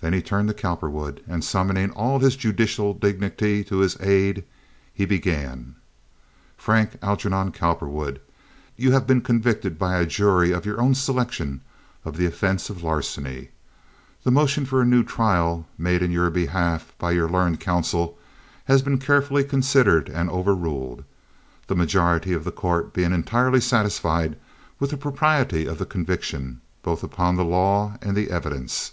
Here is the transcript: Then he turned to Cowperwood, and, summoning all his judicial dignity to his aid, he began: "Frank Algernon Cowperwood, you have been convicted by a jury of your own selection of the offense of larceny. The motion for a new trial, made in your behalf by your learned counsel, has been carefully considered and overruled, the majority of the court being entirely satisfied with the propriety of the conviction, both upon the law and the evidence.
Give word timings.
Then 0.00 0.12
he 0.12 0.22
turned 0.22 0.46
to 0.46 0.54
Cowperwood, 0.54 1.20
and, 1.26 1.42
summoning 1.42 1.90
all 1.90 2.20
his 2.20 2.36
judicial 2.36 2.94
dignity 2.94 3.64
to 3.64 3.78
his 3.78 4.00
aid, 4.00 4.44
he 4.94 5.04
began: 5.04 5.74
"Frank 6.56 6.92
Algernon 7.02 7.50
Cowperwood, 7.50 8.20
you 8.76 8.92
have 8.92 9.04
been 9.04 9.20
convicted 9.20 9.76
by 9.76 9.96
a 9.98 10.06
jury 10.06 10.52
of 10.52 10.64
your 10.64 10.80
own 10.80 10.94
selection 10.94 11.60
of 12.04 12.16
the 12.16 12.24
offense 12.24 12.70
of 12.70 12.84
larceny. 12.84 13.48
The 14.22 14.30
motion 14.30 14.64
for 14.64 14.80
a 14.80 14.84
new 14.86 15.02
trial, 15.02 15.66
made 15.76 16.02
in 16.04 16.12
your 16.12 16.30
behalf 16.30 16.92
by 16.96 17.10
your 17.10 17.28
learned 17.28 17.58
counsel, 17.58 18.16
has 18.66 18.80
been 18.80 18.98
carefully 19.00 19.42
considered 19.42 20.08
and 20.08 20.30
overruled, 20.30 21.02
the 21.66 21.74
majority 21.74 22.32
of 22.32 22.44
the 22.44 22.52
court 22.52 22.92
being 22.92 23.12
entirely 23.12 23.60
satisfied 23.60 24.38
with 24.78 24.90
the 24.90 24.96
propriety 24.96 25.66
of 25.66 25.78
the 25.78 25.84
conviction, 25.84 26.60
both 26.84 27.02
upon 27.02 27.34
the 27.34 27.44
law 27.44 27.96
and 28.00 28.16
the 28.16 28.30
evidence. 28.30 28.92